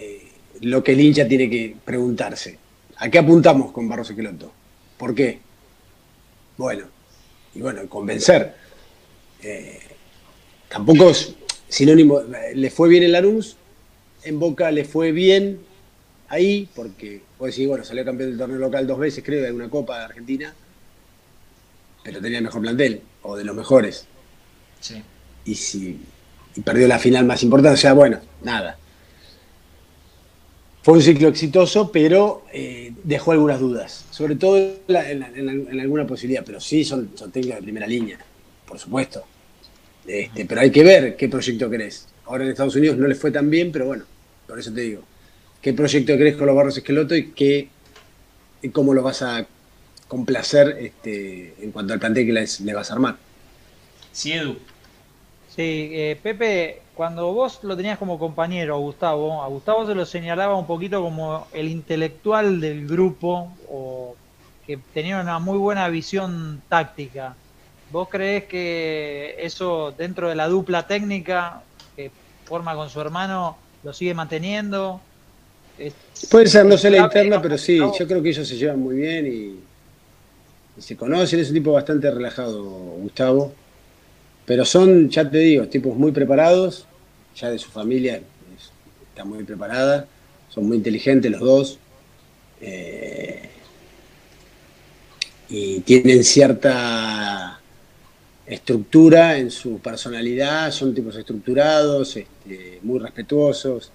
[0.00, 2.58] eh, lo que el hincha tiene que preguntarse.
[2.96, 4.52] ¿A qué apuntamos con Barros Esqueloto?
[4.98, 5.38] ¿Por qué?
[6.56, 6.86] Bueno,
[7.54, 8.54] y bueno, convencer.
[9.42, 9.80] Eh,
[10.68, 11.34] tampoco es
[11.68, 12.22] sinónimo,
[12.54, 13.56] le fue bien en Lanús,
[14.22, 15.60] en Boca le fue bien
[16.28, 19.68] ahí, porque puedo decir, bueno, salió campeón del torneo local dos veces, creo, de una
[19.68, 20.54] Copa de Argentina,
[22.04, 24.06] pero tenía el mejor plantel, o de los mejores.
[24.80, 25.02] Sí.
[25.44, 26.00] Y si
[26.54, 28.76] y perdió la final más importante, o sea, bueno, nada.
[30.82, 34.56] Fue un ciclo exitoso, pero eh, dejó algunas dudas, sobre todo
[34.88, 38.18] en, alguna posibilidad, pero sí son, son técnicos de primera línea,
[38.66, 39.24] por supuesto.
[40.06, 42.08] Este, pero hay que ver qué proyecto querés.
[42.24, 44.04] Ahora en Estados Unidos no les fue tan bien, pero bueno,
[44.46, 45.02] por eso te digo,
[45.60, 47.58] qué proyecto querés con los Barros Esqueloto y
[48.72, 49.46] cómo lo vas a
[50.08, 53.16] complacer este, en cuanto al plantel que le vas a armar.
[54.12, 54.56] Sí, Edu.
[55.54, 60.56] Sí, eh, Pepe, cuando vos lo tenías como compañero, Gustavo, a Gustavo se lo señalaba
[60.56, 64.14] un poquito como el intelectual del grupo o
[64.64, 67.34] que tenía una muy buena visión táctica.
[67.90, 71.60] ¿Vos creés que eso dentro de la dupla técnica
[71.96, 72.12] que
[72.44, 75.00] forma con su hermano lo sigue manteniendo?
[76.30, 78.94] Puede ser, no sé la interna, pero sí, yo creo que ellos se llevan muy
[78.94, 83.52] bien y, y se conocen, es un tipo bastante relajado, Gustavo.
[84.50, 86.84] Pero son, ya te digo, tipos muy preparados,
[87.36, 88.20] ya de su familia
[89.08, 90.08] está muy preparada,
[90.48, 91.78] son muy inteligentes los dos.
[92.60, 93.48] Eh,
[95.50, 97.60] y tienen cierta
[98.44, 103.92] estructura en su personalidad, son tipos estructurados, este, muy respetuosos,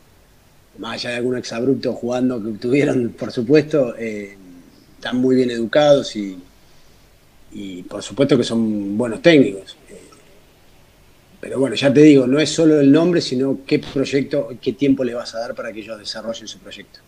[0.78, 4.38] más allá de algún exabrupto jugando que tuvieron, por supuesto, eh,
[4.96, 6.38] están muy bien educados y,
[7.52, 9.76] y, por supuesto que son buenos técnicos.
[9.90, 10.05] Eh,
[11.46, 15.04] pero bueno, ya te digo, no es solo el nombre, sino qué proyecto, qué tiempo
[15.04, 17.02] le vas a dar para que ellos desarrollen su proyecto.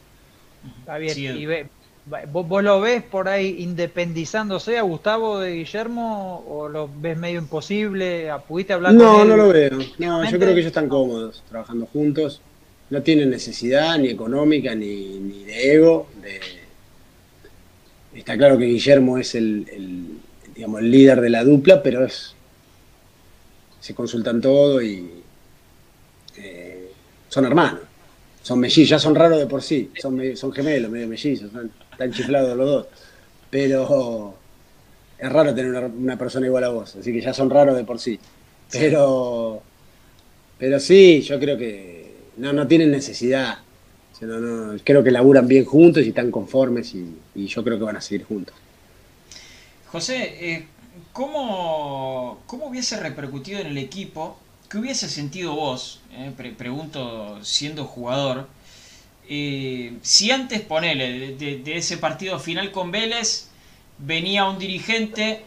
[0.79, 1.65] Está bien, y ve,
[2.31, 8.29] ¿Vos, lo ves por ahí independizándose a Gustavo de Guillermo o lo ves medio imposible?
[8.47, 9.27] ¿Pudiste hablar no, con él?
[9.27, 9.71] No, no lo veo.
[9.97, 12.39] No, yo creo que ellos están cómodos trabajando juntos.
[12.91, 16.09] No tienen necesidad ni económica ni, ni de ego.
[18.13, 20.19] Está claro que Guillermo es el,
[20.53, 22.35] digamos, el líder de la dupla, pero es
[23.79, 25.23] se consultan todo y
[26.37, 26.91] eh,
[27.29, 27.81] son hermanos.
[28.41, 29.91] Son mellizos, ya son raros de por sí.
[29.99, 31.51] Son, son gemelos, medio mellizos
[31.97, 32.87] están chiflados los dos.
[33.49, 34.35] Pero
[35.17, 37.99] es raro tener una, persona igual a vos, así que ya son raros de por
[37.99, 38.19] sí.
[38.71, 39.61] Pero,
[40.57, 43.57] pero sí, yo creo que no, no tienen necesidad.
[44.83, 48.25] creo que laburan bien juntos y están conformes y, yo creo que van a seguir
[48.25, 48.55] juntos.
[49.87, 50.67] José, eh,
[51.17, 54.37] ¿cómo, ¿cómo, hubiese repercutido en el equipo?
[54.69, 56.01] ¿Qué hubiese sentido vos?
[56.11, 58.47] Eh, pregunto siendo jugador
[59.29, 63.49] eh, si antes, ponele, de, ese partido final con Vélez,
[63.97, 65.43] venía un dirigente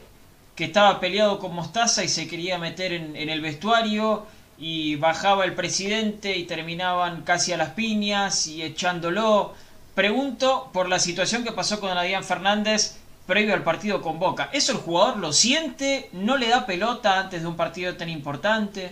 [0.55, 4.27] que estaba peleado con Mostaza y se quería meter en, el vestuario
[4.59, 9.55] y bajaba el presidente y terminaban casi a las piñas y echándolo.
[9.95, 13.00] Pregunto por la situación que pasó con Adrián Fernández
[13.31, 14.51] previo al partido con Boca.
[14.53, 16.09] ¿Eso el jugador lo siente?
[16.13, 18.91] ¿No le da pelota antes de un partido tan importante?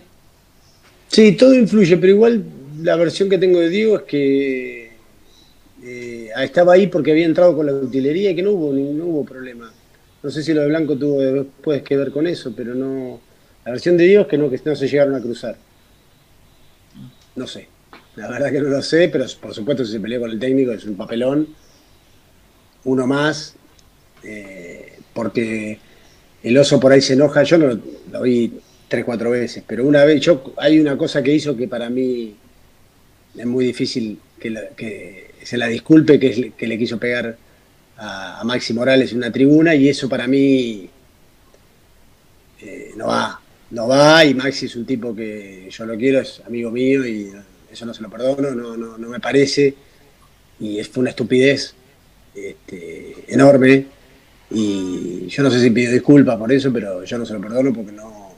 [1.08, 2.44] Sí, todo influye, pero igual
[2.80, 4.92] la versión que tengo de Diego es que
[5.82, 9.24] eh, estaba ahí porque había entrado con la utilería y que no hubo, no hubo
[9.24, 9.72] problema.
[10.22, 13.20] No sé si lo de Blanco tuvo después que ver con eso, pero no.
[13.64, 15.56] La versión de Diego es que no, que no se llegaron a cruzar.
[17.34, 17.66] No sé.
[18.14, 20.70] La verdad que no lo sé, pero por supuesto si se peleó con el técnico
[20.70, 21.48] es un papelón.
[22.84, 23.57] Uno más.
[24.22, 25.78] Eh, porque
[26.42, 27.42] el oso por ahí se enoja.
[27.42, 28.52] Yo no lo vi
[28.88, 32.34] tres, cuatro veces, pero una vez, yo hay una cosa que hizo que para mí
[33.36, 37.36] es muy difícil que, se la disculpe, que, que le quiso pegar
[37.98, 40.88] a, Maxi Morales en una tribuna y eso para mí
[42.60, 46.40] eh, no va, no va y Maxi es un tipo que yo lo quiero, es
[46.46, 47.32] amigo mío y
[47.70, 49.74] eso no se lo perdono, no, no, no me parece
[50.60, 51.74] y fue una estupidez
[52.34, 53.86] este, enorme
[54.50, 57.72] y yo no sé si pido disculpas por eso, pero yo no se lo perdono
[57.72, 58.28] porque no,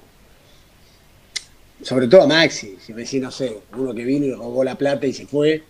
[1.83, 4.77] sobre todo a Maxi, si me decís, no sé, uno que vino y robó la
[4.77, 5.62] plata y se fue,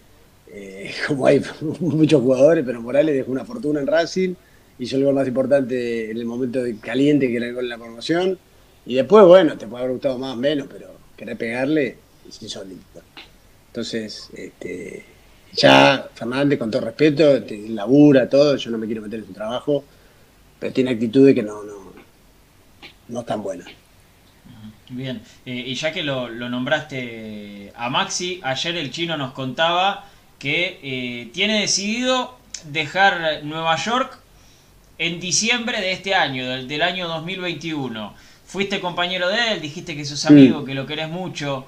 [0.48, 1.42] eh, como hay
[1.80, 4.34] muchos jugadores, pero Morales dejó una fortuna en Racing,
[4.78, 7.78] hizo el gol más importante en el momento caliente que era el gol en la
[7.78, 8.38] promoción,
[8.86, 11.96] y después, bueno, te puede haber gustado más o menos, pero querer pegarle
[12.28, 13.02] es insólito.
[13.68, 15.04] Entonces, este,
[15.52, 19.84] ya Fernández, con todo respeto, labura, todo, yo no me quiero meter en su trabajo,
[20.60, 21.92] pero tiene actitudes que no, no,
[23.08, 23.66] no están buenas.
[24.90, 30.06] Bien, eh, y ya que lo, nombraste a Maxi, ayer el chino nos contaba
[30.38, 34.18] que eh, tiene decidido dejar Nueva York
[34.98, 38.14] en diciembre de este año, del, año 2021.
[38.44, 41.66] Fuiste compañero de él, dijiste que sos amigo, que lo querés mucho.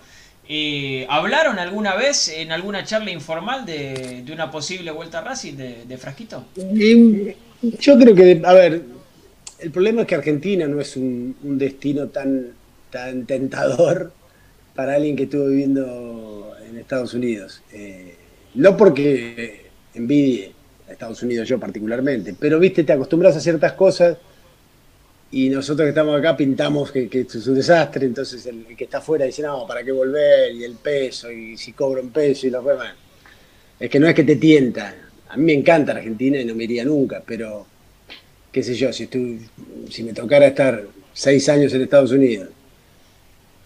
[0.48, 5.98] Eh, ¿Hablaron alguna vez en alguna charla informal de, una posible vuelta a Racing de,
[5.98, 6.44] Frasquito?
[7.62, 8.82] Yo creo que, a ver,
[9.58, 12.52] el problema es que Argentina no es un destino tan
[12.92, 14.12] tan tentador
[14.74, 17.62] para alguien que estuvo viviendo en Estados Unidos.
[17.72, 18.14] Eh,
[18.54, 20.52] no porque envidie
[20.88, 24.16] a Estados Unidos yo particularmente, pero viste, te acostumbras a ciertas cosas
[25.30, 28.98] y nosotros que estamos acá pintamos que, esto es un desastre, entonces el, que está
[28.98, 30.52] afuera dice, no, ¿para qué volver?
[30.52, 32.84] Y el peso, y si cobro un peso y lo bueno.
[33.80, 34.94] Es que no es que te tienta.
[35.32, 37.66] A mí me encanta Argentina y no me iría nunca, pero
[38.52, 39.08] qué sé yo, si,
[39.90, 42.48] si me tocara estar seis años en Estados Unidos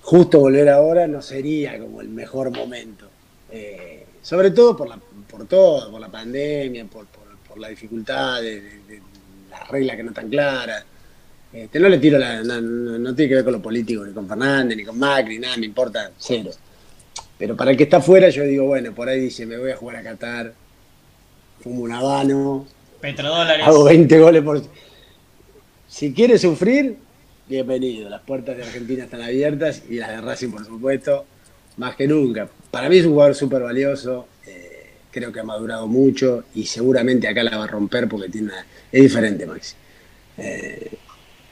[0.07, 3.11] justo volver ahora no sería como el mejor momento.
[3.51, 7.07] Eh, sobre todo por, la, por todo, por la pandemia, por,
[7.59, 8.81] la dificultad de,
[9.51, 10.85] las reglas que no están claras.
[11.53, 12.43] Este, no le tiro la.
[12.43, 15.67] No, tiene que ver con lo político, ni con Fernández, ni con Macri, nada, me
[15.67, 16.51] importa, cero.
[17.39, 19.77] Pero para el que está afuera, yo digo, bueno, por ahí dice, me voy a
[19.77, 20.53] jugar a Qatar,
[21.61, 22.67] fumo un habano,
[23.01, 23.67] petrodólares.
[23.67, 24.63] Hago 20 goles por.
[25.89, 26.97] Si quiere sufrir,
[27.49, 28.09] bienvenido.
[28.09, 31.25] Las puertas de Argentina están abiertas y las de Racing, por supuesto,
[31.77, 32.49] más que nunca.
[32.71, 34.27] Para mí es un jugador súper valioso.
[34.47, 38.53] Eh, creo que ha madurado mucho y seguramente acá la va a romper porque tiene
[38.93, 39.75] es diferente, Maxi.
[40.39, 40.91] Eh,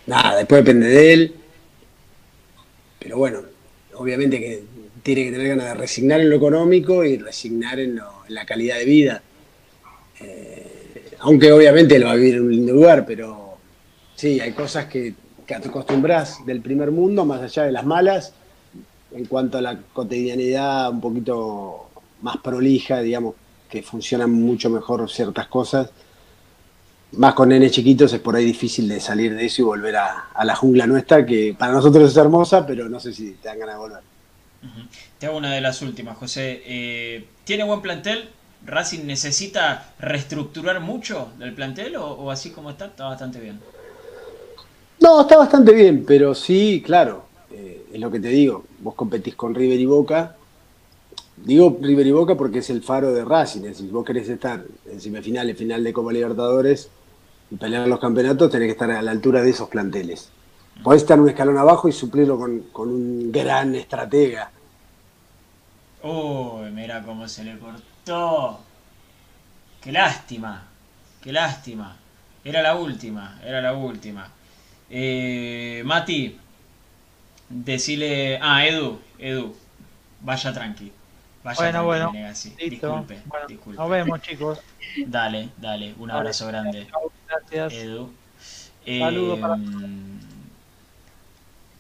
[0.07, 1.35] nada, después depende de él.
[2.99, 3.43] pero bueno,
[3.95, 4.63] obviamente que
[5.03, 8.85] tiene que tener ganas de resignar en lo económico y resignar en, la calidad de
[8.85, 9.23] vida.
[10.21, 13.57] Eh, aunque obviamente lo va a vivir en un lindo lugar, pero
[14.15, 15.15] sí, hay cosas que,
[15.47, 18.33] te acostumbras del primer mundo, más allá de las malas,
[19.13, 21.91] en cuanto a la cotidianidad un poquito
[22.23, 23.35] más prolija, digamos,
[23.69, 25.91] que funcionan mucho mejor ciertas cosas.
[27.13, 30.31] Más con nenes chiquitos es por ahí difícil de salir de eso y volver a,
[30.43, 33.75] la jungla nuestra, que para nosotros es hermosa, pero no sé si te dan ganas
[33.75, 34.01] de volver.
[35.19, 36.63] Te hago una de las últimas, José.
[36.65, 38.31] Eh, ¿Tiene buen plantel?
[38.65, 43.61] ¿Racing necesita reestructurar mucho del plantel o, así como está, está bastante bien?
[45.01, 48.65] No, está bastante bien, pero sí, claro, eh, es lo que te digo.
[48.81, 50.37] Vos competís con River y Boca
[51.37, 53.73] Digo River y Boca porque es el faro de Racing.
[53.75, 56.89] Si vos querés estar en semifinales, final de Copa Libertadores
[57.51, 60.31] y pelear los campeonatos, tenés que estar a la altura de esos planteles.
[60.83, 64.51] Podés estar un escalón abajo y suplirlo con, un gran estratega.
[66.03, 67.94] Uy, mira cómo se le cortó.
[69.81, 70.63] Qué lástima,
[71.23, 71.97] qué lástima.
[72.45, 74.29] Era la última, era la última.
[74.91, 76.39] Eh, Mati,
[77.49, 78.39] decile...
[78.41, 79.55] Ah, Edu, Edu,
[80.21, 80.93] vaya tranqui
[81.57, 82.13] bueno, bueno.
[82.59, 83.21] Disculpe,
[83.67, 84.61] Nos vemos, chicos.
[85.07, 85.95] Dale, dale.
[85.99, 86.87] Un abrazo grande.
[87.29, 87.73] Gracias.
[87.75, 88.13] Edu.
[88.87, 90.21] Saludos para em,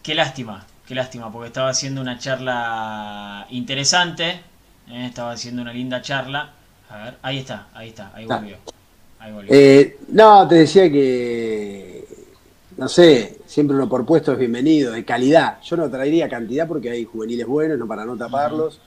[0.02, 4.40] Qué lástima, qué lástima, porque estaba haciendo una charla interesante.
[4.88, 6.52] Eh, estaba haciendo una linda charla.
[6.90, 8.56] A ver, ahí está, ahí está, ahí volvió.
[9.18, 9.52] Ahí volvió.
[9.52, 12.04] Eh, no, te decía que,
[12.76, 15.60] no sé, siempre uno por puesto es bienvenido, de calidad.
[15.62, 18.80] Yo no traería cantidad porque hay juveniles buenos, no para no taparlos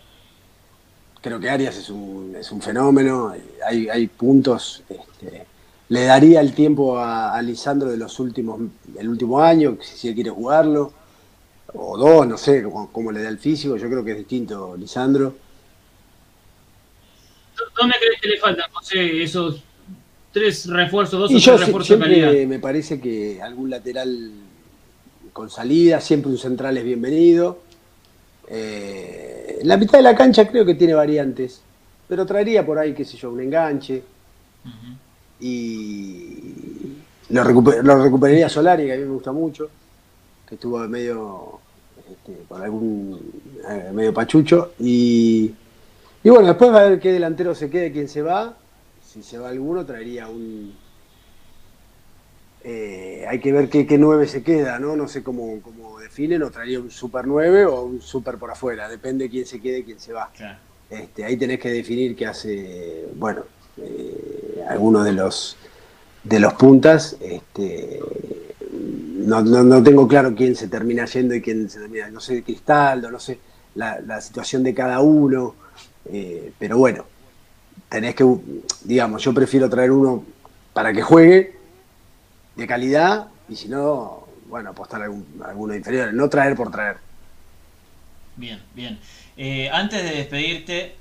[1.21, 3.33] creo que Arias es un, es un fenómeno,
[3.65, 5.45] hay, hay puntos, este,
[5.89, 8.61] le daría el tiempo a, Lisandro de los últimos,
[8.97, 10.93] el último año, si él quiere jugarlo,
[11.73, 15.35] o dos, no sé cómo, le da el físico, yo creo que es distinto Lisandro.
[17.77, 19.63] ¿Dónde crees que le faltan, José, esos
[20.31, 22.47] tres refuerzos, dos o tres refuerzos de calidad?
[22.47, 24.31] Me parece que algún lateral
[25.33, 27.59] con salida, siempre un central es bienvenido.
[28.49, 31.61] Eh, la mitad de la cancha creo que tiene variantes,
[32.07, 34.03] pero traería por ahí, qué sé yo, un enganche.
[35.39, 36.53] Y
[37.29, 39.69] lo, recuperaría Solari, que a mí me gusta mucho,
[40.47, 41.59] que estuvo medio
[42.09, 43.19] este, por algún
[43.69, 44.73] eh, medio pachucho.
[44.79, 45.53] Y,
[46.27, 48.57] y bueno, después va a ver qué delantero se quede, quién se va.
[49.01, 50.75] Si se va alguno, traería un,
[52.65, 54.97] eh, hay que ver qué, qué 9 se queda, ¿no?
[54.97, 58.89] No sé cómo, cómo, definen, o traería un super 9 o un super por afuera,
[58.89, 60.29] depende quién se quede, quién se va.
[60.89, 63.43] Este, ahí tenés que definir qué hace, bueno,
[63.77, 65.55] eh, alguno de los
[66.25, 67.15] de los puntas.
[67.21, 68.01] Este,
[68.71, 73.09] no, no, tengo claro quién se termina yendo y quién se termina, no sé, Cristaldo,
[73.09, 73.39] no sé,
[73.75, 75.55] la, situación de cada uno,
[76.11, 77.05] eh, pero bueno,
[77.89, 78.25] tenés que,
[78.83, 80.23] digamos, yo prefiero traer uno
[80.73, 81.55] para que juegue
[82.55, 86.97] de calidad y si no, bueno, apostar a, algún, alguno inferior, no traer por traer.
[88.35, 88.99] Bien, bien.
[89.35, 90.95] Eh, antes de despedirte,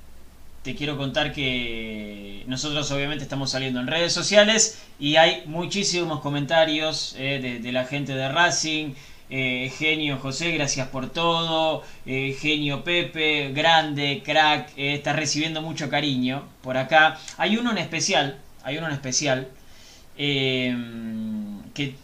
[0.62, 7.14] te quiero contar que nosotros obviamente estamos saliendo en redes sociales y hay muchísimos comentarios
[7.19, 8.95] eh, de, la gente de Racing.
[9.28, 11.82] Eh, genio José, gracias por todo.
[12.04, 17.18] genio Pepe, grande, crack, está recibiendo mucho cariño por acá.
[17.36, 19.48] Hay uno en especial, hay uno en especial
[20.16, 21.94] que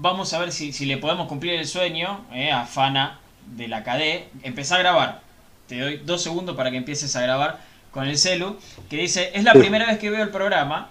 [0.00, 4.28] vamos a ver si, le podemos cumplir el sueño eh, a Fana de la KD.
[4.42, 5.20] Empezá a grabar.
[5.66, 7.60] Te doy dos segundos para que empieces a grabar
[7.90, 8.58] con el celu.
[8.88, 10.90] Que dice, es la primera vez que veo el programa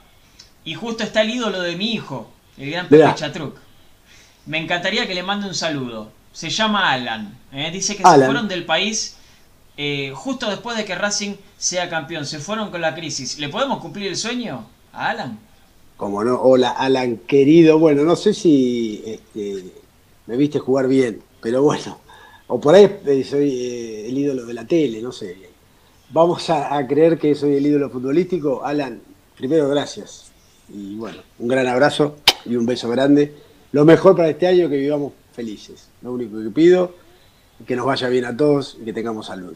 [0.64, 3.58] y justo está el ídolo de mi hijo, el gran Pepe Chatruc.
[4.46, 6.12] Me encantaría que le mande un saludo.
[6.32, 7.38] Se llama Alan.
[7.52, 7.70] Eh.
[7.72, 9.18] Dice que se fueron del país
[9.78, 12.26] eh, justo después de que Racing sea campeón.
[12.26, 13.40] Se fueron con la crisis.
[13.40, 15.40] ¿Le podemos cumplir el sueño a Alan?
[15.96, 17.80] Como no, hola Alan, querido.
[17.80, 19.66] Bueno, no sé si este,
[20.28, 22.00] me viste jugar bien, pero bueno,
[22.48, 25.38] o por ahí eh, soy eh, el ídolo de la tele, no sé.
[26.12, 28.66] Vamos a, creer que soy el ídolo futbolístico.
[28.66, 29.02] Alan,
[29.38, 30.32] primero gracias.
[30.68, 32.16] Y bueno, un gran abrazo
[32.46, 33.34] y un beso grande.
[33.72, 35.90] Lo mejor para este año que vivamos felices.
[36.02, 36.96] Lo único que pido,
[37.66, 39.54] que nos vaya bien a todos y que tengamos salud.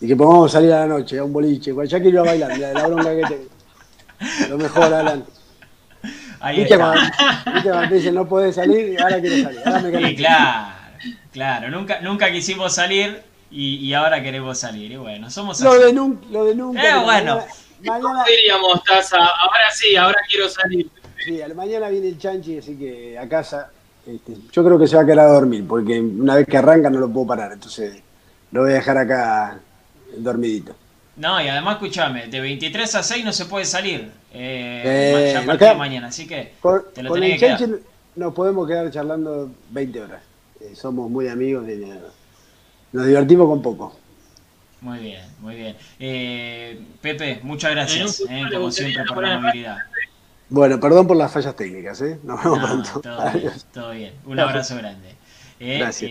[0.00, 1.72] Y que podamos salir a la noche a un boliche.
[1.86, 4.48] Ya quiero ir a bailar, la, la bronca que tengo.
[4.48, 5.24] Lo mejor, Alan.
[6.40, 7.12] Ahí está.
[8.12, 9.60] no puede salir y ahora quiere salir.
[9.64, 10.74] Ahora claro,
[11.32, 11.70] claro.
[11.70, 14.90] Nunca, nunca quisimos salir y, ahora queremos salir.
[14.90, 16.26] Y bueno, somos Lo de, nunca.
[16.30, 16.82] Lo de nunca.
[16.82, 17.44] Eh, bueno.
[17.84, 19.18] Mañana, diríamos, Taza?
[19.18, 20.88] Ahora sí, ahora quiero salir.
[21.24, 23.70] Sí, mañana viene el chanchi, así que a casa
[24.06, 26.90] Este, yo creo que se va a quedar a dormir, porque una vez que arranca
[26.90, 28.02] no lo puedo parar, entonces
[28.50, 29.60] lo voy a dejar acá
[30.16, 30.74] dormidito.
[31.16, 34.10] No, y además escúchame, de 23 a 6 no se puede salir.
[34.32, 36.54] Eh, ya a partir de mañana, así que
[36.94, 37.68] te lo tenés que quedar.
[38.16, 40.22] Nos podemos quedar charlando 20 horas.
[40.60, 41.82] Eh, somos muy amigos y
[42.92, 43.96] nos divertimos con poco.
[44.80, 45.76] Muy bien, muy bien.
[46.00, 49.78] Eh, Pepe, muchas gracias, eh, como siempre, por la movilidad.
[50.52, 52.18] Bueno, perdón por las fallas técnicas, ¿eh?
[52.24, 53.00] Nos vemos pronto.
[53.00, 54.12] Todo bien, todo bien.
[54.26, 55.14] Un abrazo grande.
[55.58, 56.10] Gracias.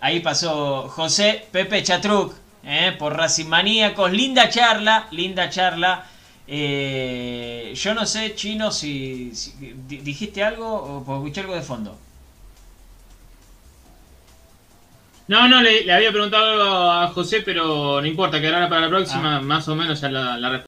[0.00, 2.32] ahí pasó José Pepe Chatruc,
[2.98, 4.10] por Racing Maníacos.
[4.12, 6.06] Linda charla, linda charla.
[6.48, 9.30] yo no sé, Chino, si,
[9.86, 11.98] dijiste algo o escuché algo de fondo.
[15.28, 19.36] No, no, le, había preguntado a José, pero no importa, que ahora para la próxima,
[19.36, 19.40] ah.
[19.40, 20.50] más o menos ya la, la